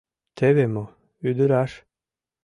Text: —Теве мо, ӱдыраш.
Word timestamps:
—Теве 0.37 0.65
мо, 0.73 0.85
ӱдыраш. 1.29 1.71